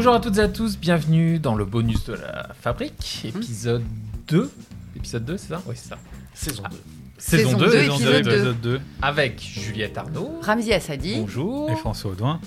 Bonjour 0.00 0.14
à 0.14 0.20
toutes 0.20 0.38
et 0.38 0.40
à 0.40 0.48
tous, 0.48 0.78
bienvenue 0.78 1.38
dans 1.38 1.54
le 1.54 1.66
bonus 1.66 2.06
de 2.06 2.14
la 2.14 2.48
fabrique, 2.58 3.20
épisode 3.22 3.82
2. 4.28 4.50
Épisode 4.96 5.26
2, 5.26 5.36
c'est 5.36 5.48
ça? 5.48 5.62
Oui, 5.66 5.74
c'est 5.76 5.90
ça. 5.90 5.98
Saison 6.32 6.62
2. 6.62 6.76
Saison, 7.18 7.48
Saison 7.50 7.58
2, 7.58 7.64
deux, 7.66 7.70
saison 7.72 7.94
épisode 7.96 8.12
deux, 8.14 8.22
deux. 8.22 8.30
épisode 8.30 8.60
2, 8.62 8.80
avec 9.02 9.42
Juliette 9.42 9.98
Arnaud. 9.98 10.38
Ramzi 10.40 10.72
Assadi. 10.72 11.16
Bonjour. 11.20 11.70
Et 11.70 11.76
François 11.76 12.12
Audouin. 12.12 12.40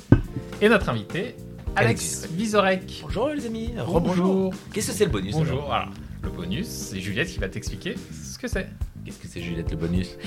Et 0.61 0.67
notre 0.67 0.89
invité, 0.89 1.35
Alex 1.75 2.27
Vizorek. 2.31 3.01
Bonjour 3.03 3.29
les 3.29 3.45
amis. 3.45 3.69
Rebonjour. 3.77 4.51
Qu'est-ce 4.73 4.87
que 4.87 4.93
c'est 4.93 5.05
le 5.05 5.11
bonus 5.11 5.35
Bonjour. 5.35 5.57
alors 5.57 5.67
Voilà. 5.67 5.89
Le 6.23 6.29
bonus, 6.31 6.65
c'est 6.65 6.99
Juliette 7.01 7.27
qui 7.27 7.37
va 7.37 7.49
t'expliquer 7.49 7.93
ce 8.11 8.39
que 8.39 8.47
c'est. 8.47 8.67
Qu'est-ce 9.05 9.19
que 9.19 9.27
c'est 9.27 9.43
Juliette 9.43 9.69
le 9.69 9.77
bonus? 9.77 10.17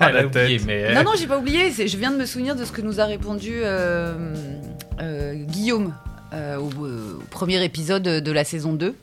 Elle 0.00 0.06
a 0.06 0.12
la 0.12 0.26
oublié, 0.26 0.56
tête. 0.56 0.66
mais. 0.66 0.94
Non, 0.94 1.04
non, 1.04 1.10
j'ai 1.18 1.26
pas 1.26 1.36
oublié. 1.36 1.70
Je 1.70 1.96
viens 1.98 2.12
de 2.12 2.16
me 2.16 2.24
souvenir 2.24 2.56
de 2.56 2.64
ce 2.64 2.72
que 2.72 2.80
nous 2.80 2.98
a 2.98 3.04
répondu 3.04 3.50
euh, 3.62 4.34
Guillaume 5.44 5.94
euh, 6.32 6.56
au, 6.56 6.70
au 6.70 7.22
premier 7.30 7.62
épisode 7.64 8.02
de 8.02 8.32
la 8.32 8.44
saison 8.44 8.72
2. 8.72 8.94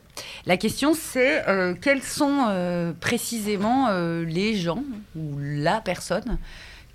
La 0.46 0.58
question, 0.58 0.94
c'est 0.94 1.48
euh, 1.48 1.74
quels 1.80 2.04
sont 2.04 2.46
euh, 2.50 2.94
précisément 2.94 3.88
euh, 3.90 4.24
les 4.26 4.56
gens 4.56 4.84
ou 5.16 5.38
la 5.40 5.82
personne 5.82 6.38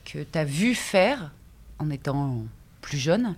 que 0.05 0.19
tu 0.19 0.39
as 0.39 0.45
vu 0.45 0.75
faire 0.75 1.31
en 1.79 1.91
étant 1.91 2.43
plus 2.81 2.99
jeune 2.99 3.35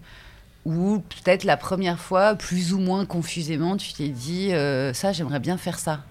ou 0.65 0.99
peut-être 0.99 1.44
la 1.44 1.56
première 1.56 2.00
fois, 2.00 2.34
plus 2.34 2.72
ou 2.72 2.78
moins 2.78 3.06
confusément, 3.06 3.76
tu 3.76 3.93
t'es 3.93 4.09
dit 4.09 4.53
euh, 4.53 4.93
ça, 4.93 5.12
j'aimerais 5.12 5.38
bien 5.38 5.56
faire 5.56 5.78
ça. 5.78 6.03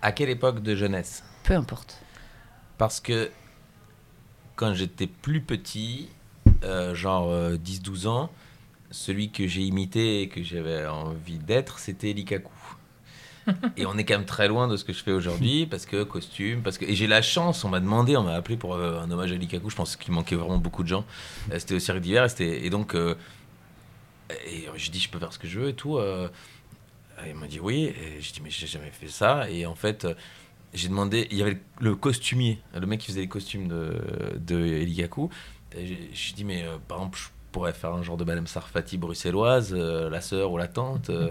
À 0.00 0.12
quelle 0.12 0.30
époque 0.30 0.62
de 0.62 0.76
jeunesse? 0.76 1.24
Peu 1.42 1.54
importe. 1.54 1.98
Parce 2.78 3.00
que 3.00 3.30
quand 4.54 4.74
j'étais 4.74 5.08
plus 5.08 5.40
petit, 5.40 6.08
euh, 6.64 6.94
genre 6.94 7.30
euh, 7.30 7.56
10-12 7.56 8.06
ans, 8.08 8.30
celui 8.90 9.30
que 9.30 9.46
j'ai 9.46 9.62
imité 9.62 10.22
et 10.22 10.28
que 10.28 10.42
j'avais 10.42 10.86
envie 10.86 11.38
d'être, 11.38 11.78
c'était 11.78 12.12
Likaku. 12.12 12.52
et 13.76 13.86
on 13.86 13.96
est 13.96 14.04
quand 14.04 14.14
même 14.14 14.26
très 14.26 14.48
loin 14.48 14.66
de 14.66 14.76
ce 14.76 14.84
que 14.84 14.92
je 14.92 15.02
fais 15.02 15.12
aujourd'hui 15.12 15.66
parce 15.66 15.86
que 15.86 16.02
costume, 16.02 16.62
parce 16.62 16.78
que 16.78 16.84
et 16.84 16.94
j'ai 16.94 17.06
la 17.06 17.22
chance, 17.22 17.64
on 17.64 17.68
m'a 17.68 17.78
demandé, 17.78 18.16
on 18.16 18.24
m'a 18.24 18.34
appelé 18.34 18.56
pour 18.56 18.74
euh, 18.74 19.00
un 19.00 19.10
hommage 19.10 19.30
à 19.30 19.36
Likaku. 19.36 19.70
Je 19.70 19.76
pense 19.76 19.96
qu'il 19.96 20.12
manquait 20.12 20.34
vraiment 20.34 20.58
beaucoup 20.58 20.82
de 20.82 20.88
gens. 20.88 21.04
Euh, 21.52 21.58
c'était 21.58 21.74
au 21.74 21.78
cirque 21.78 22.00
d'hiver 22.00 22.26
et, 22.40 22.66
et 22.66 22.70
donc 22.70 22.94
et 22.94 24.66
j'ai 24.76 24.90
dit 24.90 24.98
je 24.98 25.08
peux 25.08 25.20
faire 25.20 25.32
ce 25.32 25.38
que 25.38 25.46
je 25.46 25.60
veux 25.60 25.68
et 25.68 25.74
tout. 25.74 26.00
et 26.00 26.28
il 27.28 27.34
m'a 27.34 27.46
dit 27.46 27.60
oui. 27.60 27.84
Et 27.84 28.20
j'ai 28.20 28.32
dit 28.32 28.40
mais 28.42 28.50
j'ai 28.50 28.66
jamais 28.66 28.90
fait 28.90 29.08
ça. 29.08 29.48
Et 29.48 29.64
en 29.66 29.76
fait, 29.76 30.08
j'ai 30.74 30.88
demandé. 30.88 31.28
Il 31.30 31.36
y 31.36 31.42
avait 31.42 31.52
le, 31.52 31.90
le 31.90 31.94
costumier, 31.94 32.58
le 32.74 32.86
mec 32.86 33.00
qui 33.00 33.06
faisait 33.06 33.20
les 33.20 33.28
costumes 33.28 33.68
de, 33.68 34.02
de 34.38 34.58
Eligaku. 34.58 35.30
Et 35.76 35.86
J'ai 36.12 36.32
dit 36.34 36.44
mais 36.44 36.62
euh, 36.64 36.76
par 36.88 36.98
exemple, 36.98 37.18
je 37.18 37.24
pourrais 37.52 37.72
faire 37.72 37.92
un 37.92 38.02
genre 38.02 38.16
de 38.16 38.24
Madame 38.24 38.46
Sarfati 38.46 38.96
bruxelloise, 38.98 39.74
euh, 39.76 40.08
la 40.10 40.20
sœur 40.20 40.50
ou 40.52 40.58
la 40.58 40.68
tante. 40.68 41.10
euh. 41.10 41.30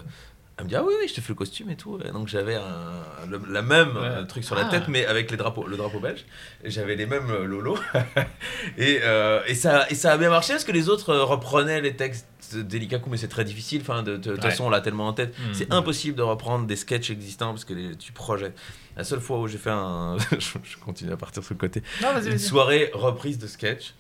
Elle 0.57 0.63
me 0.63 0.69
dit 0.69 0.75
ah 0.77 0.83
oui 0.85 0.93
oui 1.01 1.07
je 1.09 1.13
te 1.13 1.19
fais 1.19 1.29
le 1.29 1.35
costume 1.35 1.69
et 1.69 1.75
tout. 1.75 1.99
Et 2.05 2.11
donc 2.11 2.29
j'avais 2.29 2.55
un- 2.55 3.03
le- 3.29 3.41
la 3.51 3.61
même 3.61 3.97
Ouais. 3.97 4.25
truc 4.25 4.45
sur 4.45 4.55
la 4.55 4.67
Ah. 4.67 4.69
tête 4.69 4.87
mais 4.87 5.05
avec 5.05 5.29
les 5.29 5.35
drapeaux, 5.35 5.67
le 5.67 5.75
drapeau 5.75 5.99
belge. 5.99 6.23
J'avais 6.63 6.95
les 6.95 7.05
mêmes 7.05 7.27
lolos. 7.43 7.77
et, 8.77 9.01
et, 9.47 9.55
ça, 9.55 9.85
et 9.89 9.95
ça 9.95 10.13
a 10.13 10.17
bien 10.17 10.29
marché 10.29 10.53
parce 10.53 10.63
que 10.63 10.71
les 10.71 10.87
autres 10.87 11.13
reprenaient 11.13 11.81
les 11.81 11.95
textes 11.95 12.55
d'Elikaku, 12.55 13.09
mais 13.09 13.17
c'est 13.17 13.27
très 13.27 13.43
difficile. 13.43 13.81
Enfin, 13.81 14.01
de 14.03 14.15
toute 14.17 14.35
Ouais. 14.35 14.41
façon, 14.41 14.65
on 14.65 14.69
l'a 14.69 14.79
tellement 14.81 15.07
en 15.07 15.13
tête. 15.13 15.37
Mhm. 15.39 15.53
C'est 15.53 15.73
impossible 15.73 16.15
de 16.17 16.21
reprendre 16.23 16.65
des 16.65 16.75
sketchs 16.77 17.09
existants 17.09 17.49
parce 17.51 17.65
que 17.65 17.73
les- 17.73 17.95
tu 17.97 18.13
projettes. 18.13 18.57
La 18.95 19.03
seule 19.03 19.19
fois 19.19 19.39
où 19.39 19.47
j'ai 19.47 19.57
fait 19.57 19.71
un. 19.71 20.15
je, 20.39 20.57
je 20.63 20.77
continue 20.77 21.11
à 21.11 21.17
partir 21.17 21.43
sur 21.43 21.53
le 21.53 21.59
côté. 21.59 21.83
Non, 22.01 22.13
vas-y, 22.13 22.31
Une 22.31 22.39
soirée 22.39 22.91
reprise 22.93 23.37
de 23.39 23.47
sketch. 23.47 23.93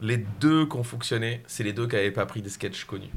Les 0.00 0.18
deux 0.40 0.66
qui 0.66 0.76
ont 0.76 0.82
fonctionné, 0.82 1.42
c'est 1.46 1.62
les 1.64 1.72
deux 1.72 1.86
qui 1.86 1.96
n'avaient 1.96 2.10
pas 2.10 2.26
pris 2.26 2.42
des 2.42 2.50
sketchs 2.50 2.84
connus. 2.84 3.10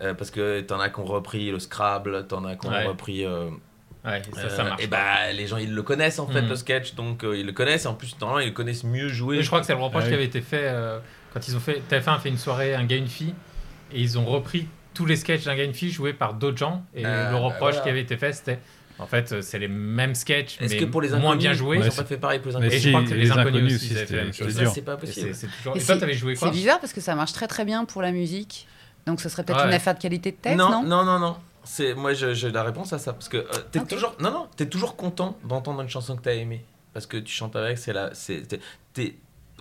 Euh, 0.00 0.14
parce 0.14 0.30
que 0.30 0.60
t'en 0.60 0.80
as 0.80 0.88
qui 0.88 1.00
ont 1.00 1.04
repris 1.04 1.50
le 1.50 1.58
Scrabble, 1.58 2.26
t'en 2.26 2.44
as 2.44 2.56
qui 2.56 2.66
ont 2.66 2.70
Ouais. 2.70 2.86
repris. 2.86 3.24
euh, 3.24 3.50
Ouais, 4.04 4.20
ça, 4.34 4.48
ça 4.50 4.62
euh, 4.62 4.68
marche. 4.70 4.82
et 4.82 4.88
bah, 4.88 5.30
les 5.32 5.46
gens 5.46 5.58
ils 5.58 5.72
le 5.72 5.82
connaissent 5.84 6.18
en 6.18 6.26
fait 6.26 6.42
Mhm. 6.42 6.48
le 6.48 6.56
sketch, 6.56 6.94
donc 6.96 7.22
euh, 7.22 7.36
ils 7.36 7.46
le 7.46 7.52
connaissent. 7.52 7.84
Et 7.84 7.88
en 7.88 7.94
plus, 7.94 8.16
normalement, 8.20 8.40
ils 8.40 8.48
le 8.48 8.52
connaissent 8.54 8.82
mieux 8.82 9.06
jouer. 9.08 9.36
Mais 9.36 9.42
je 9.42 9.46
crois 9.48 9.60
que 9.60 9.66
c'est 9.66 9.74
le 9.74 9.80
reproche 9.80 10.04
Ah 10.06 10.08
qui 10.08 10.14
avait 10.14 10.24
été 10.24 10.40
fait 10.40 10.64
euh, 10.64 10.98
quand 11.32 11.46
ils 11.46 11.56
ont 11.56 11.60
fait. 11.60 11.80
TF1 11.88 12.14
a 12.14 12.18
fait 12.18 12.28
une 12.30 12.38
soirée, 12.38 12.74
un 12.74 12.84
gars, 12.84 12.96
une 12.96 13.06
fille, 13.06 13.34
et 13.92 14.00
ils 14.00 14.18
ont 14.18 14.24
repris 14.24 14.66
tous 14.94 15.06
les 15.06 15.14
sketchs 15.16 15.44
d'un 15.44 15.54
gars, 15.54 15.62
une 15.64 15.72
fille 15.74 15.90
joués 15.92 16.12
par 16.14 16.34
d'autres 16.34 16.58
gens. 16.58 16.84
Et 16.94 17.04
Ah, 17.04 17.26
le 17.30 17.32
bah 17.36 17.38
reproche 17.38 17.60
voilà. 17.74 17.80
qui 17.80 17.88
avait 17.90 18.00
été 18.02 18.16
fait, 18.16 18.32
c'était. 18.32 18.58
En 19.02 19.06
fait, 19.06 19.32
euh, 19.32 19.42
c'est 19.42 19.58
les 19.58 19.68
mêmes 19.68 20.14
sketchs, 20.14 20.58
mais 20.60 20.68
que 20.76 20.84
pour 20.84 21.02
les 21.02 21.08
inconnus, 21.08 21.24
moins 21.24 21.36
bien 21.36 21.52
joués. 21.52 21.78
ils 21.78 21.84
Et 21.86 21.88
ont 21.90 21.92
pas 21.94 22.04
fait 22.04 22.16
pareil 22.16 22.38
pour 22.38 22.48
les 22.52 22.52
je 22.52 22.58
inconnus 22.58 22.88
crois 22.88 23.02
que 23.04 23.14
les, 23.14 23.30
inconnus 23.32 23.74
aussi, 23.74 23.86
ils 23.88 23.96
avaient 23.98 24.00
c'était- 24.00 24.06
fait 24.06 24.16
la 24.16 24.22
même 24.24 24.32
chose. 24.32 24.54
ça, 24.54 24.66
c'est 24.66 24.82
pas 24.82 24.94
Et 24.94 24.96
possible. 24.98 25.30
toujours- 25.58 25.76
Et 25.76 25.80
Et 25.80 25.84
toi, 25.84 25.96
t'avais 25.96 26.14
joué 26.14 26.34
quoi 26.36 26.48
C'est 26.48 26.54
bizarre 26.54 26.80
parce 26.80 26.92
que 26.92 27.00
ça 27.00 27.14
marche 27.14 27.32
très 27.32 27.46
très 27.48 27.64
bien 27.64 27.84
pour 27.84 28.00
la 28.02 28.12
musique. 28.12 28.66
Donc 29.06 29.20
ce 29.20 29.28
serait 29.28 29.42
peut-être 29.42 29.60
Ouais. 29.62 29.66
une 29.68 29.74
affaire 29.74 29.94
de 29.94 30.00
qualité 30.00 30.30
de 30.30 30.36
texte, 30.36 30.56
non, 30.58 30.70
non, 30.70 30.82
non, 30.84 31.04
non, 31.04 31.18
non. 31.18 31.36
C'est 31.64 31.94
moi, 31.94 32.12
je- 32.14 32.34
j'ai 32.34 32.50
la 32.50 32.62
réponse 32.62 32.92
à 32.92 32.98
ça 32.98 33.12
parce 33.12 33.28
que 33.28 33.36
euh, 33.38 33.44
t'es 33.70 33.80
toujours, 33.84 34.14
non, 34.20 34.30
non, 34.30 34.46
t'es 34.56 34.66
toujours 34.66 34.96
content 34.96 35.36
d'entendre 35.44 35.80
une 35.82 35.88
chanson 35.88 36.16
que 36.16 36.22
t'as 36.22 36.34
aimée 36.34 36.64
parce 36.92 37.06
que 37.06 37.16
tu 37.16 37.32
chantes 37.32 37.56
avec. 37.56 37.78
C'est 37.78 37.92
la, 37.92 38.10
c'est, 38.14 38.42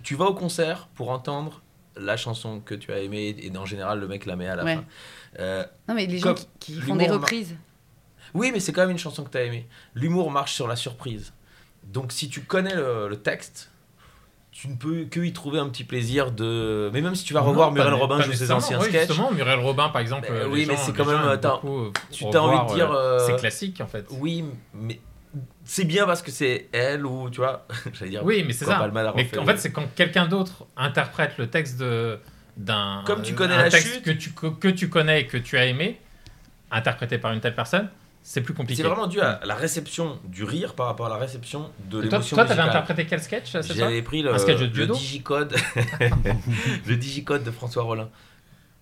tu 0.03 0.15
vas 0.15 0.25
au 0.25 0.33
concert 0.33 0.87
pour 0.95 1.09
entendre 1.11 1.61
la 1.97 2.17
chanson 2.17 2.59
que 2.59 2.73
tu 2.75 2.91
as 2.93 2.99
aimée 2.99 3.35
et 3.39 3.55
en 3.57 3.65
général 3.65 3.99
le 3.99 4.07
mec 4.07 4.25
la 4.25 4.35
met 4.35 4.47
à 4.47 4.55
la 4.55 4.63
Ouais. 4.63 4.75
fin. 4.75 4.83
Euh, 5.39 5.65
Non, 5.87 5.95
mais 5.95 6.05
les 6.07 6.19
gens 6.19 6.33
qui, 6.33 6.47
qui 6.59 6.73
font 6.81 6.95
des 6.95 7.07
reprises. 7.09 7.55
Oui, 8.33 8.51
mais 8.53 8.59
c'est 8.59 8.71
quand 8.71 8.81
même 8.81 8.91
une 8.91 8.97
chanson 8.97 9.23
que 9.23 9.29
t'as 9.29 9.43
aimée. 9.43 9.67
L'humour 9.95 10.31
marche 10.31 10.53
sur 10.53 10.67
la 10.67 10.75
surprise. 10.75 11.33
Donc 11.83 12.11
si 12.11 12.29
tu 12.29 12.41
connais 12.41 12.75
le, 12.75 13.07
le 13.07 13.17
texte. 13.17 13.69
Tu 14.53 14.67
ne 14.67 14.75
peux 14.75 15.05
que 15.05 15.21
y 15.21 15.31
trouver 15.31 15.59
un 15.59 15.69
petit 15.69 15.85
plaisir 15.85 16.33
de. 16.33 16.89
Mais 16.91 16.99
même 16.99 17.15
si 17.15 17.23
tu 17.23 17.33
vas 17.33 17.39
revoir 17.39 17.69
Non, 17.69 17.75
Muriel 17.75 17.93
Robin 17.93 18.21
jouer 18.21 18.35
ses 18.35 18.51
anciens 18.51 18.79
Oui, 18.79 18.89
sketchs, 18.89 19.07
Justement, 19.07 19.31
Muriel 19.31 19.59
Robin, 19.59 19.87
par 19.87 20.01
exemple. 20.01 20.27
Ben 20.29 20.35
euh, 20.35 20.47
oui, 20.49 20.65
mais 20.67 20.75
c'est 20.75 20.91
quand 20.91 21.05
même, 21.05 21.25
attends, 21.25 21.61
euh, 21.63 21.89
tu 22.11 22.25
t'as 22.29 22.39
envie 22.39 22.69
de 22.69 22.75
dire, 22.75 22.91
euh, 22.91 23.17
C'est 23.25 23.37
classique, 23.37 23.79
en 23.79 23.87
fait. 23.87 24.05
Oui, 24.11 24.43
mais 24.73 24.99
c'est 25.63 25.85
bien 25.85 26.05
parce 26.05 26.21
que 26.21 26.31
c'est 26.31 26.67
elle 26.73 27.05
ou 27.05 27.29
tu 27.29 27.37
vois, 27.37 27.65
j'allais 27.93 28.11
dire. 28.11 28.25
Oui, 28.25 28.43
mais 28.45 28.51
c'est 28.51 28.65
ça. 28.65 28.75
Palma 28.75 29.13
Mais 29.15 29.37
en 29.37 29.45
fait, 29.45 29.57
c'est 29.57 29.71
quand 29.71 29.87
quelqu'un 29.95 30.27
d'autre 30.27 30.65
interprète 30.75 31.37
le 31.37 31.49
texte 31.49 31.79
de, 31.79 32.19
d'un 32.57 33.03
Comme 33.07 33.21
tu 33.21 33.33
connais 33.33 33.53
un 33.53 33.63
la 33.63 33.69
texte 33.69 33.93
chute. 33.93 34.03
que 34.03 34.11
tu 34.11 34.31
que 34.31 34.67
tu 34.67 34.89
connais 34.89 35.21
et 35.21 35.27
que 35.27 35.37
tu 35.37 35.57
as 35.57 35.65
aimé, 35.65 35.99
interprété 36.71 37.17
par 37.17 37.31
une 37.31 37.39
telle 37.39 37.55
personne, 37.55 37.89
c'est 38.23 38.41
plus 38.41 38.53
compliqué. 38.53 38.81
C'est 38.81 38.87
vraiment 38.87 39.07
dû 39.07 39.19
à 39.19 39.39
la 39.45 39.55
réception 39.55 40.19
du 40.25 40.43
rire 40.43 40.75
par 40.75 40.85
rapport 40.87 41.07
à 41.07 41.09
la 41.09 41.17
réception 41.17 41.71
de 41.89 41.99
l'émotion 41.99 42.35
toi, 42.35 42.45
t'avais 42.45 42.61
musicale. 42.61 42.69
interprété 42.69 43.05
quel 43.05 43.21
sketch 43.21 43.57
J'avais 43.73 44.01
pris 44.01 44.21
le, 44.21 44.33
Un 44.33 44.37
sketch 44.37 44.59
de 44.59 44.65
le 44.65 44.87
digicode, 44.87 45.55
le 46.87 46.95
digicode 46.95 47.43
de 47.43 47.51
François 47.51 47.83
Rollin, 47.83 48.09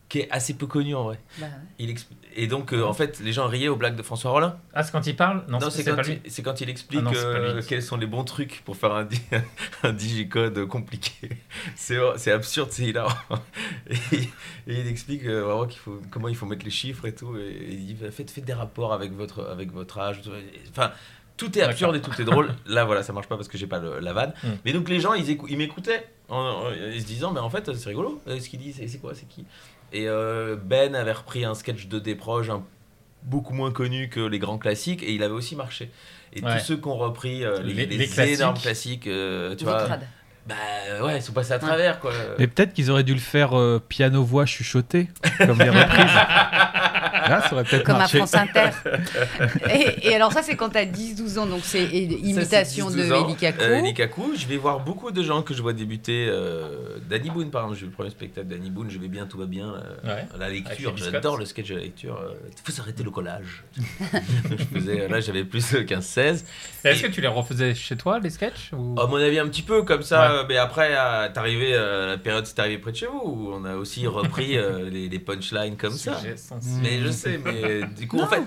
qui 0.10 0.20
est 0.22 0.32
assez 0.32 0.56
peu 0.56 0.66
connu 0.66 0.96
en 0.96 1.04
vrai. 1.04 1.20
Bah, 1.40 1.46
ouais. 1.46 1.52
Il 1.78 1.90
expl- 1.94 2.14
Et 2.36 2.48
donc, 2.48 2.74
euh, 2.74 2.84
en 2.84 2.94
fait, 2.94 3.20
les 3.20 3.32
gens 3.32 3.48
riaient 3.48 3.68
aux 3.68 3.76
blagues 3.76 3.96
de 3.96 4.02
François 4.02 4.32
Rollin. 4.32 4.58
Ah, 4.74 4.82
c'est 4.84 4.92
quand 4.92 5.06
il 5.06 5.16
parle? 5.16 5.44
Non, 5.48 5.60
Non, 5.60 5.70
c'est 5.70 5.84
quand, 5.84 6.02
il- 6.08 6.20
c'est 6.32 6.42
quand 6.42 6.60
il 6.62 6.70
explique 6.70 7.00
Ah 7.02 7.04
non, 7.04 7.12
pas 7.12 7.18
euh, 7.18 7.62
quels 7.68 7.84
sont 7.84 7.96
les 7.96 8.08
bons 8.08 8.24
trucs 8.24 8.64
pour 8.66 8.76
faire 8.76 8.92
un, 8.94 9.04
di- 9.06 9.22
un 9.84 9.94
digicode 9.94 10.66
compliqué. 10.66 11.30
C'est 11.76 12.32
absurde, 12.32 12.70
c'est 12.72 12.84
hilarant. 12.86 13.14
Et, 13.90 14.16
et 14.68 14.80
il 14.82 14.88
explique 14.88 15.26
euh, 15.26 15.44
vraiment 15.44 15.68
faut, 15.70 16.02
comment 16.12 16.28
il 16.28 16.36
faut 16.36 16.46
mettre 16.46 16.66
les 16.66 16.72
chiffres 16.72 17.06
et 17.06 17.14
tout. 17.14 17.38
Et, 17.38 17.68
il 17.72 17.86
dit 17.86 17.96
faites, 18.12 18.30
faites 18.32 18.46
des 18.46 18.54
rapports 18.54 18.94
avec 18.94 19.12
votre, 19.14 19.46
avec 19.46 19.72
votre 19.72 19.98
âge. 20.00 20.22
tout. 20.22 20.30
Enfin, 20.72 20.92
tout 21.38 21.58
est 21.58 21.62
absurde 21.62 21.96
et 21.96 22.02
tout 22.02 22.20
est 22.20 22.26
drôle. 22.26 22.54
Là, 22.66 22.84
voilà, 22.86 23.02
ça 23.04 23.14
marche 23.14 23.28
pas 23.28 23.36
parce 23.38 23.48
que 23.48 23.58
j'ai 23.58 23.68
pas 23.68 23.80
le- 23.80 24.00
la 24.00 24.14
vanne. 24.14 24.34
Mm. 24.44 24.48
Mais 24.66 24.74
donc, 24.74 24.90
les 24.90 25.00
gens, 25.00 25.14
ils, 25.14 25.30
écou- 25.30 25.48
ils 25.50 25.58
m'écoutaient 25.58 26.06
en, 26.30 26.38
en- 26.38 26.66
en 26.68 26.72
se 26.74 27.06
disant 27.06 27.32
mais 27.32 27.40
en 27.40 27.50
fait, 27.50 27.74
c'est 27.76 27.90
rigolo 27.90 28.22
ce 28.28 28.50
qu'il 28.50 28.60
dit, 28.60 28.74
c'est 28.74 29.00
quoi, 29.00 29.14
c'est 29.16 29.28
qui? 29.28 29.46
Et 29.92 30.08
euh, 30.08 30.56
Ben 30.62 30.96
avait 30.96 31.12
repris 31.12 31.46
un 31.46 31.54
sketch 31.56 31.88
de 31.88 32.00
Desproges 32.00 32.50
un 32.50 32.64
beaucoup 33.24 33.54
moins 33.54 33.72
connu 33.72 34.08
que 34.10 34.20
les 34.22 34.40
grands 34.40 34.58
classiques 34.58 35.04
et 35.04 35.12
il 35.14 35.24
avait 35.24 35.34
aussi 35.34 35.56
marché. 35.56 35.92
Et 36.34 36.42
Ouais. 36.44 36.58
tous 36.60 36.64
ceux 36.66 36.78
qui 36.78 36.88
ont 36.88 36.96
repris 36.98 37.44
euh, 37.44 37.62
les, 37.64 37.74
Les- 37.74 37.86
les 37.86 37.98
les 37.98 38.08
classiques. 38.08 38.36
énormes 38.36 38.58
classiques, 38.58 39.08
euh, 39.08 39.56
tu 39.56 39.66
vois, 39.66 39.88
bah 40.48 40.56
ouais, 41.04 41.18
ils 41.18 41.22
sont 41.22 41.34
passés 41.34 41.52
à 41.54 41.60
travers 41.60 42.00
quoi. 42.00 42.12
Mais 42.40 42.48
peut-être 42.48 42.74
qu'ils 42.74 42.90
auraient 42.92 43.04
dû 43.04 43.14
le 43.14 43.20
faire 43.20 43.58
euh, 43.60 43.80
piano-voix 43.88 44.46
chuchotée, 44.46 45.10
comme 45.38 45.60
les 45.60 45.70
reprises. 45.70 46.06
Là, 47.14 47.42
ça 47.42 47.54
aurait 47.54 47.64
peut-être 47.64 47.84
Comme 47.84 47.96
à 47.96 48.00
marché. 48.00 48.18
France 48.18 48.36
Inter. 48.36 48.70
et, 49.74 50.08
et 50.10 50.16
alors 50.16 50.32
ça, 50.34 50.42
c'est 50.44 50.56
quand 50.56 50.70
t'as 50.70 50.86
10-12 50.86 51.40
ans, 51.40 51.46
donc 51.46 51.62
c'est 51.64 51.84
imitation 51.86 52.90
Ça, 52.90 52.96
de 52.96 53.02
c'est 53.02 53.08
12 53.10 53.12
ans. 53.14 53.26
Eli 53.28 53.36
Kaku. 53.36 53.62
Euh, 53.62 53.78
Eli 53.80 53.94
Kaku, 53.94 54.34
je 54.38 54.46
vais 54.48 54.58
voir 54.58 54.80
beaucoup 54.82 55.12
de 55.12 55.22
gens 55.24 55.42
que 55.42 55.54
je 55.54 55.62
vois 55.62 55.74
débuter. 55.74 56.28
Euh, 56.30 56.98
Danny 57.10 57.30
Boone, 57.30 57.50
par 57.52 57.64
exemple, 57.64 57.78
j'ai 57.80 57.86
vu 57.86 57.92
le 57.92 57.96
premier 57.96 58.10
spectacle 58.10 58.48
d'Danny 58.48 58.70
Boone, 58.70 58.90
je 58.90 58.98
vais 59.00 59.08
bien, 59.08 59.26
tout 59.26 59.38
va 59.38 59.46
bien. 59.46 59.74
euh, 59.74 60.16
Ouais. 60.16 60.26
La 60.38 60.50
lecture, 60.50 60.96
j'adore 60.98 61.38
le 61.38 61.46
sketch 61.46 61.70
de 61.70 61.76
la 61.76 61.82
lecture. 61.82 62.20
Il 62.48 62.56
faut 62.64 62.72
s'arrêter 62.72 63.04
le 63.04 63.12
collage. 63.12 63.64
je 63.78 64.80
faisais, 64.80 65.08
là, 65.08 65.20
j'avais 65.20 65.44
plus 65.44 65.74
15-16. 65.74 66.44
Est-ce 66.84 67.02
que 67.04 67.08
tu 67.08 67.22
les 67.22 67.28
refaisais 67.28 67.76
chez 67.76 67.96
toi, 67.96 68.20
les 68.20 68.30
sketchs 68.30 68.72
ou... 68.74 69.00
À 69.00 69.08
mon 69.08 69.18
avis, 69.18 69.40
un 69.40 69.48
petit 69.48 69.62
peu 69.62 69.84
comme 69.84 70.02
ça, 70.04 70.20
Ouais. 70.20 70.36
euh, 70.40 70.44
mais 70.50 70.58
après, 70.58 70.90
euh, 70.98 71.28
t'es 71.32 71.40
arrivé, 71.40 71.72
euh, 71.74 72.08
la 72.12 72.18
période 72.18 72.46
c'est 72.46 72.60
arrivé 72.60 72.78
près 72.78 72.92
de 72.92 72.98
chez 72.98 73.06
vous, 73.08 73.22
où 73.24 73.54
on 73.54 73.64
a 73.66 73.76
aussi 73.76 74.06
repris 74.08 74.58
euh, 74.58 74.90
les, 74.90 75.08
les 75.10 75.20
punchlines 75.20 75.78
comme 75.78 75.94
ça. 75.94 76.18
Sujet 76.18 76.38
sensible. 76.38 76.82
Je 77.04 77.10
sais, 77.12 77.38
mais 77.44 77.82
du 77.98 78.08
coup, 78.08 78.20
en 78.20 78.28
fait, 78.28 78.42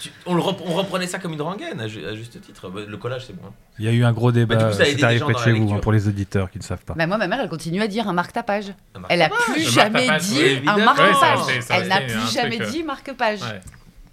tu- 0.00 0.10
on, 0.26 0.34
le 0.34 0.40
rep- 0.40 0.60
on 0.64 0.74
reprenait 0.74 1.06
ça 1.06 1.18
comme 1.18 1.32
une 1.32 1.42
rengaine, 1.42 1.80
à, 1.80 1.88
ju- 1.88 2.04
à 2.06 2.14
juste 2.14 2.40
titre. 2.40 2.68
Bah, 2.70 2.80
Le 2.86 2.96
collage, 2.96 3.26
c'est 3.26 3.32
bon. 3.34 3.52
Il 3.78 3.84
y 3.84 3.88
a 3.88 3.92
eu 3.92 4.04
un 4.04 4.12
gros 4.12 4.28
Bah, 4.32 4.32
du 4.32 4.46
débat. 4.46 4.56
coup, 4.70 4.72
ça 4.72 4.82
a 4.82 5.04
arrivé 5.06 5.20
près 5.20 5.32
de 5.34 5.38
chez 5.38 5.52
vous, 5.52 5.72
hein, 5.72 5.78
pour 5.78 5.92
les 5.92 6.08
auditeurs 6.08 6.50
qui 6.50 6.58
ne 6.58 6.62
savent 6.64 6.84
pas. 6.84 6.94
Bah, 6.94 7.06
moi, 7.06 7.18
ma 7.18 7.26
mère, 7.28 7.40
elle 7.40 7.48
continue 7.48 7.80
à 7.82 7.88
dire 7.88 8.08
un 8.08 8.12
marque-page. 8.12 8.74
Un 8.94 9.02
Elle 9.08 9.22
a 9.22 9.28
marque-page. 9.28 9.54
plus 9.54 9.70
jamais 9.72 10.08
dit 10.18 10.42
un 10.66 10.76
marque-page. 10.78 11.62
Elle 11.70 11.88
n'a 11.88 12.00
plus 12.00 12.32
jamais 12.32 12.60
euh, 12.60 12.66
dit 12.70 12.82
marque-page. 12.82 13.40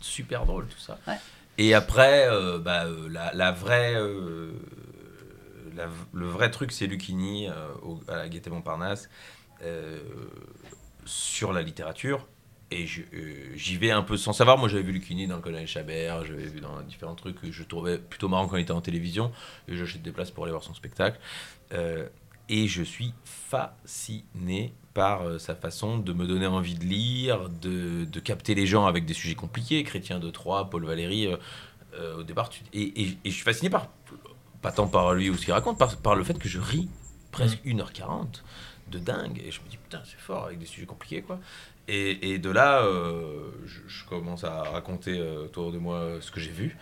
Super 0.01 0.45
drôle 0.45 0.65
tout 0.67 0.79
ça. 0.79 0.97
Et 1.57 1.73
après, 1.73 2.27
euh, 2.29 2.57
bah, 2.59 2.85
euh, 2.85 3.09
la, 3.11 3.31
la 3.33 3.51
vraie, 3.51 3.93
euh, 3.95 4.51
la- 5.75 5.89
le 6.13 6.25
vrai 6.27 6.49
truc, 6.51 6.71
c'est 6.71 6.87
Lucchini 6.87 7.47
euh, 7.49 7.51
au- 7.83 7.99
à 8.07 8.15
la 8.15 8.29
Gaîté 8.29 8.49
Montparnasse 8.49 9.09
euh, 9.65 9.99
sur 11.05 11.51
la 11.51 11.61
littérature. 11.61 12.27
Et 12.71 12.85
euh, 13.13 13.51
j'y 13.55 13.77
vais 13.77 13.89
un 13.91 14.03
peu 14.03 14.15
sans 14.15 14.31
savoir. 14.33 14.57
Moi, 14.59 14.69
j'avais 14.69 14.83
vu 14.83 14.91
Lucchini 14.91 15.25
dans 15.27 15.37
le 15.37 15.41
Colonel 15.41 15.67
Chabert, 15.67 16.23
j'avais 16.25 16.45
vu 16.45 16.59
dans 16.61 16.81
différents 16.81 17.15
trucs 17.15 17.41
que 17.41 17.51
je 17.51 17.63
trouvais 17.63 17.97
plutôt 17.97 18.27
marrant 18.27 18.47
quand 18.47 18.57
il 18.57 18.61
était 18.61 18.71
en 18.71 18.81
télévision. 18.81 19.31
Et 19.67 19.75
j'achète 19.75 20.01
des 20.03 20.11
places 20.11 20.29
pour 20.31 20.43
aller 20.43 20.51
voir 20.51 20.63
son 20.63 20.73
spectacle. 20.75 21.19
Euh, 21.73 22.07
et 22.47 22.67
je 22.67 22.83
suis 22.83 23.13
fasciné 23.85 24.73
par 24.93 25.21
euh, 25.23 25.39
sa 25.39 25.55
façon 25.55 25.97
de 25.97 26.13
me 26.13 26.27
donner 26.27 26.47
envie 26.47 26.75
de 26.75 26.83
lire, 26.83 27.49
de, 27.49 28.05
de 28.05 28.19
capter 28.19 28.55
les 28.55 28.67
gens 28.67 28.85
avec 28.85 29.05
des 29.05 29.13
sujets 29.13 29.35
compliqués. 29.35 29.83
Chrétien 29.83 30.19
de 30.19 30.29
Troyes, 30.29 30.69
Paul 30.69 30.85
Valéry, 30.85 31.27
euh, 31.95 32.17
au 32.17 32.23
départ. 32.23 32.49
tu- 32.49 32.61
et, 32.73 32.81
et- 33.01 33.17
et 33.23 33.29
je 33.29 33.35
suis 33.35 33.43
fasciné 33.43 33.69
par, 33.69 33.87
pas 34.61 34.71
tant 34.71 34.87
par 34.87 35.13
lui 35.13 35.29
ou 35.29 35.37
ce 35.37 35.45
qu'il 35.45 35.53
raconte, 35.53 35.77
par, 35.77 35.95
par 35.97 36.15
le 36.15 36.23
fait 36.23 36.37
que 36.37 36.49
je 36.49 36.59
ris 36.59 36.89
presque 37.31 37.59
1h40 37.65 38.43
de 38.91 38.99
dingue. 38.99 39.39
Et 39.45 39.51
je 39.51 39.61
me 39.61 39.69
dis, 39.69 39.77
putain, 39.77 40.01
c'est 40.05 40.19
fort 40.19 40.45
avec 40.45 40.59
des 40.59 40.65
sujets 40.65 40.87
compliqués, 40.87 41.21
quoi. 41.21 41.39
Et, 41.91 42.37
de 42.37 42.51
là, 42.51 42.83
euh, 42.83 43.49
je, 43.65 44.05
commence 44.05 44.43
à 44.43 44.61
raconter 44.61 45.17
euh, 45.17 45.45
autour 45.45 45.71
de 45.71 45.79
moi 45.79 45.97
euh, 45.97 46.21
ce 46.21 46.31
que 46.31 46.39
j'ai 46.39 46.51
vu. 46.51 46.77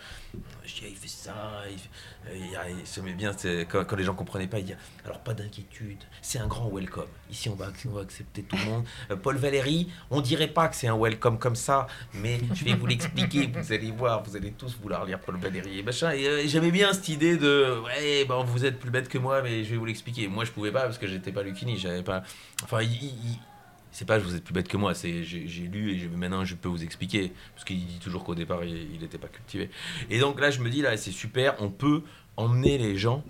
Je 0.66 0.74
dis, 0.74 0.80
ah, 0.84 0.88
il 0.90 0.96
fait 0.96 1.08
ça, 1.08 1.62
il, 1.70 2.86
se 2.86 3.00
met 3.00 3.14
bien. 3.14 3.32
Quand, 3.70 3.96
les 3.96 4.04
gens 4.04 4.14
comprenaient 4.14 4.46
pas, 4.46 4.58
il 4.58 4.66
dit, 4.66 4.74
alors 5.06 5.20
pas 5.20 5.32
d'inquiétude, 5.32 5.98
c'est 6.20 6.38
un 6.38 6.46
grand 6.46 6.68
welcome. 6.70 7.06
Ici, 7.30 7.48
on 7.48 7.54
va, 7.54 7.68
accepter 8.02 8.42
tout 8.42 8.56
le 8.56 8.64
monde. 8.66 8.84
Paul 9.22 9.36
Valéry, 9.36 9.88
on 10.10 10.20
dirait 10.20 10.48
pas 10.48 10.68
que 10.68 10.76
c'est 10.76 10.88
un 10.88 10.98
welcome 10.98 11.38
comme 11.38 11.56
ça, 11.56 11.86
mais 12.12 12.38
je 12.52 12.64
vais 12.66 12.74
vous 12.74 12.86
l'expliquer. 12.86 13.46
Vous 13.54 13.72
allez 13.72 13.90
voir, 13.90 14.22
vous 14.22 14.36
allez 14.36 14.52
tous 14.52 14.76
vouloir 14.76 15.06
lire 15.06 15.20
Paul 15.20 15.38
Valéry 15.38 15.78
et 15.78 15.82
machin. 15.82 16.12
Et 16.12 16.48
j'aimais 16.48 16.70
bien 16.70 16.92
cette 16.92 17.08
idée 17.08 17.38
de, 17.38 17.80
ouais, 17.84 18.26
ben 18.26 18.42
vous 18.44 18.64
êtes 18.66 18.78
plus 18.78 18.90
bête 18.90 19.08
que 19.08 19.18
moi, 19.18 19.40
mais 19.42 19.64
je 19.64 19.70
vais 19.70 19.76
vous 19.76 19.86
l'expliquer. 19.86 20.28
Moi, 20.28 20.44
je 20.44 20.50
pouvais 20.50 20.70
pas 20.72 20.82
parce 20.82 20.98
que 20.98 21.06
j'étais 21.06 21.32
pas 21.32 21.42
Lucchini, 21.42 21.78
j'avais 21.78 22.02
pas. 22.02 22.22
Enfin, 22.62 22.80
c'est 23.92 24.06
pas 24.06 24.18
vous 24.18 24.34
êtes 24.34 24.44
plus 24.44 24.54
bête 24.54 24.68
que 24.68 24.76
moi, 24.76 24.94
c'est 24.94 25.24
j'ai 25.24 25.46
lu 25.66 25.92
et 25.92 26.08
maintenant 26.08 26.44
je 26.44 26.54
peux 26.54 26.68
vous 26.68 26.82
expliquer 26.82 27.32
parce 27.54 27.64
qu'il 27.64 27.84
dit 27.84 27.98
toujours 27.98 28.24
qu'au 28.24 28.34
départ 28.34 28.64
il 28.64 29.00
n'était 29.00 29.18
pas 29.18 29.28
cultivé. 29.28 29.70
Et 30.10 30.18
donc 30.18 30.40
là 30.40 30.50
je 30.50 30.60
me 30.60 30.70
dis 30.70 30.82
là 30.82 30.96
c'est 30.96 31.10
super, 31.10 31.54
on 31.60 31.70
peut 31.70 32.02
emmener 32.36 32.78
les 32.78 32.96
gens 32.96 33.24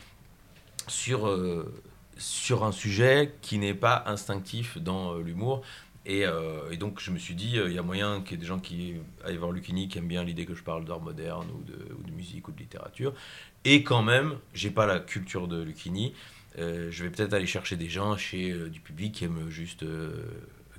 sur 0.86 1.26
euh, 1.26 1.72
sur 2.16 2.64
un 2.64 2.72
sujet 2.72 3.34
qui 3.42 3.58
n'est 3.58 3.74
pas 3.74 4.04
instinctif 4.06 4.78
dans 4.78 5.14
euh, 5.14 5.22
l'humour. 5.22 5.62
Et, 6.06 6.24
euh, 6.24 6.70
et 6.70 6.78
donc 6.78 7.00
je 7.00 7.10
me 7.10 7.18
suis 7.18 7.34
dit 7.34 7.56
il 7.66 7.72
y 7.72 7.78
a 7.78 7.82
moyen 7.82 8.22
qu'il 8.22 8.32
y 8.32 8.34
ait 8.34 8.38
des 8.38 8.46
gens 8.46 8.58
qui 8.58 8.94
aillent 9.26 9.36
voir 9.36 9.52
Lucchini 9.52 9.88
qui 9.88 9.98
aiment 9.98 10.08
bien 10.08 10.24
l'idée 10.24 10.46
que 10.46 10.54
je 10.54 10.62
parle 10.62 10.86
d'art 10.86 11.00
moderne 11.00 11.46
ou 11.54 11.62
de, 11.64 11.76
ou 11.98 12.02
de 12.02 12.12
musique 12.12 12.48
ou 12.48 12.52
de 12.52 12.58
littérature. 12.58 13.12
Et 13.64 13.82
quand 13.82 14.02
même 14.02 14.36
j'ai 14.54 14.70
pas 14.70 14.86
la 14.86 15.00
culture 15.00 15.48
de 15.48 15.62
Lucchini. 15.62 16.14
Euh, 16.58 16.88
je 16.90 17.04
vais 17.04 17.10
peut-être 17.10 17.32
aller 17.34 17.46
chercher 17.46 17.76
des 17.76 17.88
gens 17.88 18.16
chez 18.16 18.50
euh, 18.50 18.68
du 18.68 18.80
public 18.80 19.12
qui 19.14 19.24
aiment 19.24 19.48
juste 19.48 19.82
euh, 19.84 20.10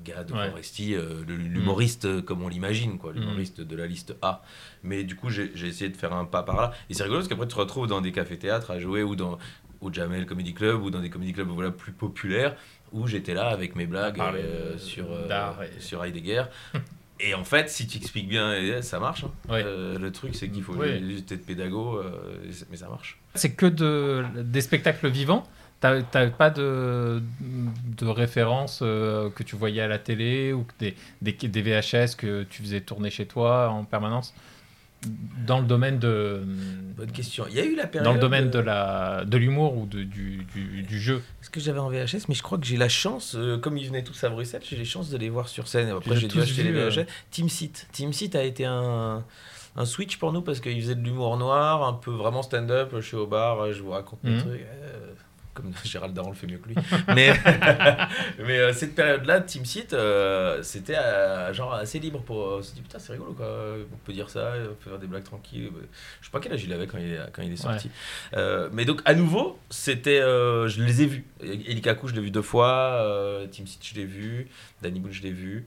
Gad, 0.03 0.31
Ouais. 0.31 0.49
Foresti, 0.49 0.95
euh, 0.95 1.23
le- 1.27 1.35
l'humoriste 1.35 2.21
comme 2.23 2.41
on 2.41 2.47
l'imagine, 2.47 2.97
quoi, 2.97 3.11
Mm. 3.11 3.15
l'humoriste 3.19 3.61
de 3.61 3.75
la 3.75 3.85
liste 3.85 4.15
A. 4.21 4.41
Mais 4.83 5.03
du 5.03 5.15
coup, 5.15 5.29
j'ai 5.29 5.51
essayé 5.67 5.89
de 5.89 5.97
faire 5.97 6.13
un 6.13 6.25
pas 6.25 6.43
par 6.43 6.55
là. 6.55 6.71
Et 6.89 6.93
c'est 6.93 7.03
rigolo 7.03 7.19
parce 7.19 7.27
qu'après, 7.27 7.47
tu 7.47 7.53
te 7.55 7.59
retrouves 7.59 7.87
dans 7.87 7.99
des 8.01 8.11
cafés-théâtres 8.11 8.71
à 8.71 8.79
jouer 8.79 9.03
ou 9.03 9.15
dans 9.15 9.37
au 9.81 9.91
Jamel 9.93 10.25
Comedy 10.25 10.53
Club 10.53 10.81
ou 10.83 10.89
dans 10.89 10.99
des 10.99 11.09
comedy 11.09 11.31
clubs 11.31 11.47
voilà, 11.47 11.71
plus 11.71 11.93
populaires 11.93 12.55
où 12.91 13.07
j'étais 13.07 13.33
là 13.33 13.47
avec 13.47 13.75
mes 13.77 13.85
blagues 13.85 14.19
euh, 14.19 14.77
sur, 14.77 15.05
euh, 15.09 15.27
et- 15.63 15.79
sur 15.79 16.03
Heidegger. 16.03 16.43
Et 17.21 17.33
en 17.33 17.43
fait, 17.43 17.69
si 17.69 17.85
tu 17.85 17.97
expliques 17.97 18.29
bien, 18.29 18.53
eh, 18.53 18.81
ça 18.81 18.97
marche. 18.99 19.25
hein. 19.25 19.31
Ouais. 19.49 19.61
Euh, 19.65 19.99
le 19.99 20.09
truc, 20.09 20.35
c'est 20.35 20.47
qu'il 20.47 20.63
faut 20.63 20.73
Ouais. 20.75 21.01
juste 21.05 21.29
être 21.33 21.45
pédago, 21.45 21.97
euh, 21.97 22.11
mais 22.71 22.77
ça 22.77 22.87
marche. 22.87 23.19
C'est 23.35 23.51
que 23.55 23.65
de, 23.65 24.23
des 24.41 24.61
spectacles 24.61 25.09
vivants 25.09 25.45
T'as 25.81 26.01
t'as 26.01 26.27
pas 26.29 26.49
de, 26.49 27.21
de 27.97 28.05
références 28.05 28.81
euh, 28.81 29.29
que 29.29 29.43
tu 29.43 29.55
voyais 29.55 29.81
à 29.81 29.87
la 29.87 29.97
télé 29.97 30.51
ou 30.51 30.65
des, 30.79 30.95
des, 31.21 31.31
des 31.31 31.61
VHS 31.61 32.15
que 32.17 32.43
tu 32.43 32.61
faisais 32.63 32.81
tourner 32.81 33.09
chez 33.09 33.25
toi 33.25 33.69
en 33.69 33.85
permanence? 33.85 34.33
Dans 35.47 35.59
le 35.61 35.65
domaine 35.65 35.97
de 35.97 36.43
Bonne 36.97 37.11
question. 37.13 37.45
Il 37.49 37.55
y 37.55 37.61
a 37.61 37.63
eu 37.63 37.73
la 37.77 37.87
période. 37.87 38.03
dans 38.03 38.11
le 38.13 38.19
domaine 38.19 38.49
de 38.49 38.59
la 38.59 39.23
de 39.25 39.37
l'humour 39.37 39.77
ou 39.77 39.85
de, 39.85 40.03
du, 40.03 40.43
du, 40.53 40.81
du 40.81 40.99
jeu. 40.99 41.23
Est-ce 41.41 41.49
que 41.49 41.61
j'avais 41.61 41.79
en 41.79 41.89
VHS 41.89 42.27
Mais 42.27 42.35
je 42.35 42.43
crois 42.43 42.57
que 42.57 42.65
j'ai 42.65 42.75
la 42.75 42.89
chance, 42.89 43.35
euh, 43.37 43.57
comme 43.57 43.77
ils 43.77 43.87
venaient 43.87 44.03
tous 44.03 44.21
à 44.25 44.29
Bruxelles, 44.29 44.61
j'ai 44.65 44.75
les 44.75 44.83
chances 44.83 45.09
de 45.09 45.17
les 45.17 45.29
voir 45.29 45.47
sur 45.47 45.69
scène. 45.69 45.87
Après, 45.87 46.17
j'ai 46.17 46.27
dû 46.27 46.41
acheter 46.41 46.63
les 46.63 46.71
vus, 46.73 46.79
euh. 46.79 46.89
VHS. 46.89 47.05
Team 47.31 47.47
Seat. 47.47 47.87
Team 47.93 48.11
Seat 48.11 48.35
a 48.35 48.43
été 48.43 48.65
un, 48.65 49.23
un 49.77 49.85
switch 49.85 50.17
pour 50.17 50.33
nous 50.33 50.41
parce 50.41 50.59
qu'ils 50.59 50.81
faisaient 50.81 50.95
de 50.95 51.03
l'humour 51.05 51.37
noir, 51.37 51.87
un 51.87 51.93
peu 51.93 52.11
vraiment 52.11 52.41
stand-up. 52.41 52.89
Je 52.97 52.99
suis 52.99 53.15
au 53.15 53.25
bar, 53.27 53.71
je 53.71 53.81
vous 53.81 53.91
raconte 53.91 54.21
mes 54.25 54.31
Mhm. 54.31 54.39
trucs. 54.41 54.59
euh, 54.59 55.13
comme 55.61 55.73
Gérald 55.83 56.13
Daron 56.13 56.29
le 56.29 56.35
fait 56.35 56.47
mieux 56.47 56.57
que 56.57 56.69
lui. 56.69 56.75
mais 57.15 57.31
mais 58.39 58.57
euh, 58.59 58.73
cette 58.73 58.95
période-là, 58.95 59.41
Team 59.41 59.65
Seat, 59.65 59.93
euh, 59.93 60.61
c'était 60.63 60.95
euh, 60.97 61.53
genre 61.53 61.73
assez 61.73 61.99
libre 61.99 62.21
pour. 62.21 62.37
On 62.37 62.61
se 62.61 62.73
dit 62.73 62.81
putain, 62.81 62.99
c'est 62.99 63.13
rigolo 63.13 63.33
quoi. 63.33 63.47
On 63.91 63.97
peut 64.05 64.13
dire 64.13 64.29
ça, 64.29 64.53
on 64.61 64.73
peut 64.75 64.89
faire 64.89 64.99
des 64.99 65.07
blagues 65.07 65.23
tranquilles. 65.23 65.69
Je 66.21 66.25
sais 66.25 66.31
pas 66.31 66.39
quel 66.39 66.53
âge 66.53 66.63
il 66.63 66.73
avait 66.73 66.87
quand 66.87 66.97
il 66.97 67.13
est, 67.13 67.19
quand 67.33 67.41
il 67.41 67.51
est 67.51 67.57
sorti. 67.57 67.89
Euh, 68.35 68.69
mais 68.71 68.85
donc 68.85 69.01
à 69.05 69.13
nouveau, 69.13 69.59
c'était, 69.69 70.19
euh, 70.21 70.67
je 70.67 70.81
les 70.83 71.01
ai 71.03 71.05
vus. 71.05 71.25
Eli 71.41 71.81
Kaku, 71.81 72.07
je 72.07 72.15
l'ai 72.15 72.21
vu 72.21 72.31
deux 72.31 72.41
fois. 72.41 72.69
euh, 73.01 73.47
Team 73.47 73.67
Seat, 73.67 73.81
je 73.85 73.95
l'ai 73.95 74.05
vu. 74.05 74.47
Danny 74.81 74.99
Boone, 74.99 75.11
je 75.11 75.21
l'ai 75.23 75.31
vu. 75.31 75.65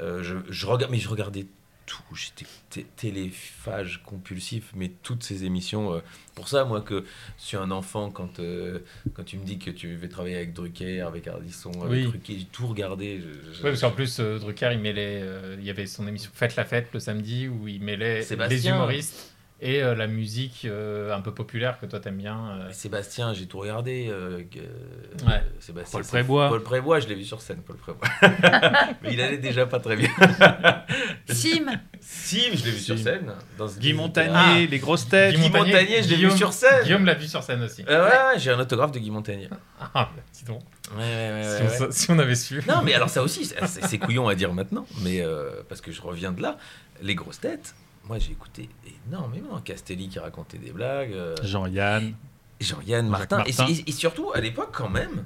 Euh, 0.00 0.22
je, 0.22 0.36
je 0.48 0.66
regarde, 0.66 0.90
mais 0.90 0.98
je 0.98 1.08
regardais 1.08 1.46
tout. 1.90 2.14
J'étais 2.14 2.46
té- 2.70 2.86
téléphage 2.96 4.02
compulsif, 4.04 4.70
mais 4.74 4.90
toutes 5.02 5.22
ces 5.22 5.44
émissions. 5.44 5.92
euh, 5.94 6.00
pour 6.34 6.48
ça, 6.48 6.64
moi, 6.64 6.80
que 6.80 7.04
je 7.38 7.44
suis 7.44 7.56
un 7.56 7.70
enfant, 7.70 8.10
quand, 8.10 8.38
euh, 8.38 8.78
quand 9.14 9.24
tu 9.24 9.36
me 9.38 9.44
dis 9.44 9.58
que 9.58 9.70
tu 9.70 9.94
veux 9.94 10.08
travailler 10.08 10.36
avec 10.36 10.52
Drucker, 10.52 11.00
avec 11.00 11.26
Ardisson, 11.26 11.70
avec 11.82 11.90
Oui. 11.90 12.06
Ruquier, 12.06 12.38
j'ai 12.38 12.44
tout 12.46 12.66
regardé. 12.66 13.20
je- 13.20 13.52
je- 13.52 13.62
Ouais, 13.62 13.70
parce 13.70 13.80
qu'en 13.80 13.90
plus, 13.90 14.20
euh, 14.20 14.38
Drucker, 14.38 14.70
il 14.72 14.78
mêlait. 14.78 15.22
il 15.58 15.64
y 15.64 15.70
avait 15.70 15.86
son 15.86 16.06
émission 16.06 16.30
Faites 16.34 16.56
la 16.56 16.64
fête 16.64 16.88
le 16.94 17.00
samedi 17.00 17.48
où 17.48 17.66
il 17.68 17.82
mêlait 17.82 18.18
les 18.18 18.22
Sébastien. 18.22 18.76
humoristes 18.76 19.32
et 19.62 19.82
euh, 19.82 19.94
la 19.94 20.06
musique 20.06 20.62
euh, 20.64 21.14
un 21.14 21.20
peu 21.20 21.32
populaire 21.34 21.78
que 21.78 21.86
toi 21.86 22.00
t'aimes 22.00 22.16
bien. 22.16 22.38
euh. 22.60 22.72
Sébastien, 22.72 23.32
j'ai 23.34 23.46
tout 23.46 23.58
regardé. 23.58 24.08
euh, 24.10 24.42
que- 24.50 24.58
Ouais. 25.26 25.42
Sébastien, 25.58 25.92
Paul 25.98 26.04
c'est- 26.04 26.10
Prébois. 26.10 26.48
Paul 26.48 26.62
Prébois, 26.62 27.00
je 27.00 27.08
l'ai 27.08 27.14
vu 27.14 27.24
sur 27.24 27.40
scène, 27.40 27.58
Paul 27.66 27.76
Prébois. 27.76 28.08
Mais 29.02 29.12
il 29.12 29.20
allait 29.20 29.38
déjà 29.38 29.66
pas 29.66 29.80
très 29.80 29.96
bien. 29.96 30.08
Sim 31.28 31.66
Sim, 32.00 32.50
je 32.54 32.64
l'ai 32.64 32.70
vu 32.70 32.78
sur 32.78 32.96
Sim. 32.96 33.04
scène. 33.04 33.32
Dans 33.58 33.68
ce 33.68 33.78
Guy. 33.78 33.92
Montagnier, 33.92 34.66
les 34.66 34.78
grosses 34.78 35.08
têtes. 35.08 35.34
Guy 35.36 35.50
Montagnier, 35.50 36.02
je 36.02 36.08
l'ai 36.08 36.14
vu 36.16 36.16
Guillaume- 36.16 36.36
sur 36.36 36.52
scène. 36.52 36.82
Guillaume 36.84 37.04
l'a 37.04 37.14
vu 37.14 37.26
sur 37.28 37.42
scène 37.42 37.62
aussi. 37.62 37.84
Euh, 37.88 38.04
ouais, 38.04 38.10
ouais, 38.34 38.38
j'ai 38.38 38.50
un 38.50 38.58
autographe 38.58 38.92
de 38.92 38.98
Guy 38.98 39.10
Montagnier. 39.10 39.48
Ah, 39.94 40.10
bah, 40.14 40.22
dis 40.32 40.44
donc. 40.44 40.60
Ouais, 40.94 40.98
ouais, 40.98 41.02
ouais. 41.02 41.42
si, 41.42 41.50
ouais, 41.50 41.60
on, 41.60 41.70
ouais. 41.84 41.90
sa- 41.90 41.92
si 41.92 42.10
on 42.10 42.18
avait 42.18 42.34
su. 42.34 42.62
Non, 42.68 42.82
mais 42.84 42.92
alors 42.94 43.08
ça 43.08 43.22
aussi, 43.22 43.44
c'est 43.44 43.56
c'est 43.66 43.98
couillon 43.98 44.28
à 44.28 44.34
dire 44.34 44.52
maintenant, 44.52 44.86
mais 45.02 45.20
euh, 45.22 45.50
parce 45.68 45.80
que 45.80 45.90
je 45.90 46.00
reviens 46.02 46.32
de 46.32 46.42
là. 46.42 46.58
Les 47.02 47.14
grosses 47.14 47.40
têtes, 47.40 47.74
moi 48.04 48.18
j'ai 48.18 48.32
écouté 48.32 48.68
énormément. 49.08 49.58
Castelli 49.60 50.08
qui 50.08 50.18
racontait 50.18 50.58
des 50.58 50.72
blagues, 50.72 51.12
euh, 51.12 51.34
Jean-Yann. 51.42 52.14
Jean-Yann 52.60 53.08
Martin, 53.08 53.38
Martin. 53.38 53.66
Et, 53.68 53.72
et- 53.72 53.88
et 53.88 53.92
surtout 53.92 54.32
à 54.34 54.40
l'époque 54.40 54.70
quand 54.72 54.88
même. 54.90 55.24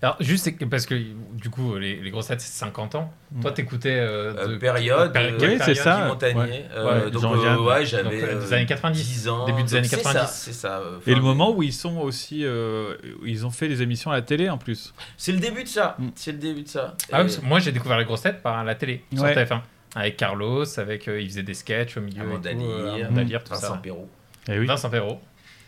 Alors, 0.00 0.16
juste 0.20 0.48
parce 0.70 0.86
que 0.86 0.94
du 0.94 1.50
coup, 1.50 1.74
les, 1.76 1.96
les 1.96 2.10
grosses 2.12 2.28
têtes, 2.28 2.40
c'est 2.40 2.56
50 2.56 2.94
ans. 2.94 3.12
Toi, 3.40 3.50
t'équoutais. 3.50 3.98
euh, 3.98 4.32
Euh, 4.36 4.46
de- 4.46 4.56
période, 4.56 5.12
péri- 5.12 5.32
euh, 5.32 5.38
oui, 5.40 5.58
c'est 5.64 5.74
ça. 5.74 6.06
Montagnier. 6.06 6.40
ouais. 6.40 6.68
euh, 6.72 7.04
Ouais, 7.06 7.10
donc 7.10 7.20
Jean-Yann. 7.22 7.58
euh, 7.58 7.62
ouais, 7.64 7.84
j'avais 7.84 8.22
euh, 8.22 8.38
des 8.40 8.52
années 8.52 8.66
90, 8.66 9.04
10 9.04 9.28
ans. 9.28 9.44
début 9.44 9.64
des 9.64 9.74
années 9.74 9.88
c'est 9.88 9.96
90. 9.96 10.20
ça, 10.20 10.26
C'est 10.28 10.52
ça. 10.52 10.78
euh, 10.78 11.00
Et 11.04 11.16
le 11.16 11.20
moment 11.20 11.50
où 11.52 11.64
ils 11.64 11.72
sont 11.72 11.98
aussi. 11.98 12.44
euh, 12.44 12.94
où 13.20 13.26
ils 13.26 13.44
ont 13.44 13.50
fait 13.50 13.66
des 13.66 13.82
émissions 13.82 14.12
à 14.12 14.14
la 14.14 14.22
télé 14.22 14.48
en 14.48 14.56
plus. 14.58 14.94
C'est 15.16 15.32
le 15.32 15.38
début 15.40 15.64
de 15.64 15.68
ça. 15.68 15.96
Mm. 15.98 16.08
C'est 16.14 16.30
le 16.30 16.38
début 16.38 16.62
de 16.62 16.68
ça. 16.68 16.94
Ah, 17.10 17.16
ouais, 17.16 17.22
Et- 17.22 17.24
parce 17.24 17.36
que 17.38 17.44
moi, 17.44 17.58
j'ai 17.58 17.72
découvert 17.72 17.98
les 17.98 18.04
grosses 18.04 18.22
têtes 18.22 18.40
par 18.40 18.62
la 18.62 18.76
télé, 18.76 19.02
sur 19.12 19.24
Ouais. 19.24 19.34
TF1. 19.34 19.62
Avec 19.94 20.16
Carlos, 20.16 20.64
avec 20.78 21.08
euh, 21.08 21.20
il 21.20 21.28
faisait 21.28 21.42
des 21.42 21.54
sketchs 21.54 21.96
au 21.96 22.00
milieu. 22.00 22.22
Tout, 22.24 22.46
euh, 22.48 22.96
Lear, 23.24 23.42
tout 23.44 23.50
Vincent 23.54 23.74
ça. 23.74 23.80
Perrault, 23.82 24.08
Et 24.48 24.58
oui. 24.58 24.66
Vincent 24.66 24.90
Perrault. 24.90 25.20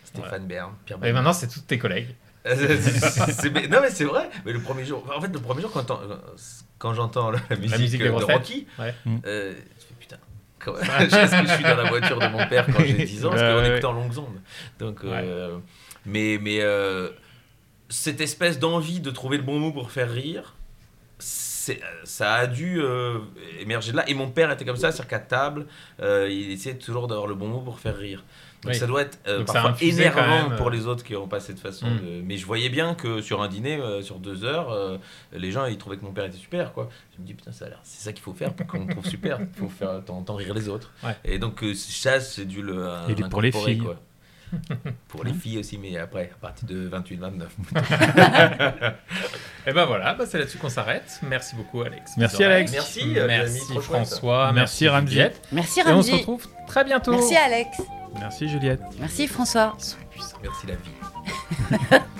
Stéphane 0.05 0.47
Bern, 0.47 0.73
Pierre 0.85 0.99
Et 1.05 1.13
maintenant, 1.13 1.33
c'est 1.33 1.47
tous 1.49 1.61
tes 1.61 1.79
collègues. 1.79 2.15
C'est- 2.45 3.69
non 3.69 3.81
mais 3.83 3.91
c'est 3.91 4.05
vrai. 4.07 4.31
Mais 4.47 4.53
le 4.53 4.61
premier 4.61 4.85
jour, 4.85 5.07
en 5.15 5.21
fait, 5.21 5.29
le 5.29 5.39
premier 5.39 5.61
jour 5.63 5.71
quand, 5.73 5.87
quand 6.79 6.95
j'entends 6.95 7.31
la 7.31 7.39
musique, 7.57 8.01
de. 8.01 8.09
Rocky, 8.09 8.67
Ouais. 8.79 8.95
Mm. 9.05 9.17
euh, 9.27 9.53
je 9.79 9.85
fais 9.85 9.95
putain. 10.01 10.17
Quand 10.59 10.75
Est-ce 11.01 11.41
que 11.43 11.47
je 11.49 11.55
suis 11.55 11.63
dans 11.65 11.77
la 11.77 11.89
voiture 11.91 12.19
de 12.19 12.27
mon 12.29 12.47
père 12.49 12.67
quand 12.67 12.83
j'ai 12.83 13.05
10 13.05 13.27
ans? 13.27 13.31
Parce 13.31 13.43
Ouais, 13.43 13.49
qu'on 13.49 13.57
ouais. 13.59 13.71
écoutait 13.73 13.85
en 13.85 13.93
longues 13.93 14.19
ondes. 14.19 14.41
Donc, 14.79 15.05
euh, 15.05 15.59
mais 16.07 16.39
mais 16.41 16.61
euh, 16.61 17.11
cette 17.91 18.21
espèce 18.23 18.59
d'envie 18.59 19.01
de 19.01 19.11
trouver 19.11 19.37
le 19.37 19.43
bon 19.43 19.59
mot 19.59 19.71
pour 19.73 19.91
faire 19.93 20.11
rire, 20.11 20.55
c'est- 21.19 21.50
ça 22.05 22.33
a 22.35 22.47
dû 22.47 22.81
euh, 22.81 23.19
émerger 23.61 23.93
de 23.93 23.97
là. 23.97 24.09
Et 24.09 24.15
mon 24.15 24.31
père 24.31 24.51
était 24.51 24.65
comme 24.65 24.77
ça, 24.77 24.91
c'est-à-dire 24.93 25.09
qu'à 25.09 25.19
table, 25.19 25.67
euh, 26.01 26.29
il 26.31 26.51
essayait 26.53 26.77
toujours 26.77 27.07
d'avoir 27.09 27.27
le 27.27 27.35
bon 27.35 27.49
mot 27.49 27.61
pour 27.61 27.79
faire 27.81 27.97
rire. 27.97 28.25
Donc 28.63 28.73
Oui. 28.75 28.79
ça 28.79 28.87
doit 28.87 29.03
être 29.03 29.19
euh, 29.27 29.43
parfois 29.45 29.75
énervant 29.81 30.53
euh, 30.53 30.57
pour 30.59 30.69
les 30.69 30.87
autres 30.87 31.03
qui 31.03 31.17
ont 31.17 31.27
pas 31.29 31.41
cette 31.41 31.59
façon. 31.59 31.87
Mm. 31.89 31.97
de- 31.99 32.23
Mais 32.25 32.37
je 32.37 32.45
voyais 32.45 32.69
bien 32.69 32.95
que 32.95 33.23
sur 33.23 33.41
un 33.41 33.49
dîner, 33.49 33.77
euh, 33.81 34.03
sur 34.03 34.19
deux 34.19 34.45
heures, 34.45 34.71
euh, 34.71 34.99
les 35.33 35.51
gens 35.51 35.65
ils 35.65 35.79
trouvaient 35.79 35.97
que 35.97 36.05
mon 36.05 36.13
père 36.13 36.27
était 36.27 36.37
super. 36.37 36.73
Quoi. 36.75 36.91
Je 37.17 37.23
me 37.23 37.27
dis 37.27 37.33
putain, 37.35 37.53
ça 37.53 37.65
a 37.65 37.69
l'air, 37.71 37.81
c'est 37.85 38.03
ça 38.05 38.13
qu'il 38.13 38.23
faut 38.23 38.35
faire 38.35 38.53
pour 38.53 38.67
qu'on 38.67 38.87
trouve 38.87 39.07
super. 39.07 39.39
Il 39.41 39.59
faut 39.59 39.69
faire 39.71 40.03
t'entends 40.05 40.35
rire 40.35 40.53
les 40.53 40.69
autres. 40.69 40.93
Ouais. 41.03 41.17
Et 41.25 41.39
donc 41.39 41.63
euh, 41.65 41.73
ça, 41.75 42.21
c'est 42.21 42.45
dû 42.45 42.61
le. 42.61 42.75
euh, 42.87 43.09
Et 43.09 43.15
pour 43.31 43.41
les 43.41 43.51
filles. 43.53 43.79
Quoi. 43.79 43.97
pour 45.09 45.25
les 45.25 45.33
filles 45.33 45.59
aussi, 45.59 45.79
mais 45.79 45.97
après, 45.97 46.31
à 46.35 46.39
partir 46.41 46.69
de 46.69 46.89
28-29. 46.89 47.43
Et 49.67 49.73
ben 49.73 49.85
voilà, 49.85 50.15
bah, 50.15 50.25
c'est 50.27 50.39
là-dessus 50.39 50.59
qu'on 50.59 50.69
s'arrête. 50.69 51.21
Merci 51.23 51.55
beaucoup, 51.57 51.83
Alex. 51.83 52.13
Merci. 52.17 52.45
Alex. 52.45 52.73
Merci, 52.73 53.19
euh, 53.19 53.27
Merci. 53.27 53.75
François. 53.81 54.53
Merci, 54.53 54.89
Ramzi. 54.89 55.13
Juliette. 55.13 55.43
Merci 55.53 55.81
Et 55.81 55.83
on 55.83 55.87
se 55.87 55.91
Ramzi. 55.93 56.13
retrouve 56.13 56.47
très 56.67 56.85
bientôt. 56.85 57.13
Merci 57.13 57.37
Alex. 57.37 57.81
Merci 58.19 58.49
Juliette. 58.49 58.83
Merci 58.99 59.27
François. 59.29 59.77
Merci 60.43 60.67
la 60.67 60.75
vie. 60.75 62.05